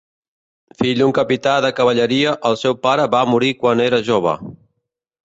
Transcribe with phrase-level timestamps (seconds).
[0.77, 4.35] Fill d'un capità de cavalleria, el seu pare va morir quan era jove.